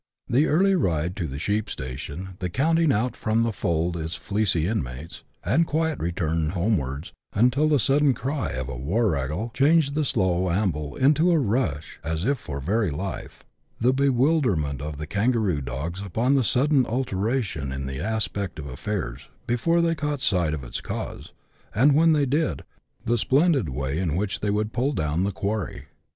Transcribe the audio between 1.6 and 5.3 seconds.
station, the counting out from the fold of its fleecy inmates,